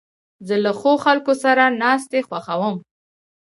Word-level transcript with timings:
زه 0.47 0.55
له 0.63 0.71
ښو 0.79 0.91
خلکو 1.05 1.33
سره 1.43 1.63
ناستې 1.81 2.19
خوښوم. 2.27 2.75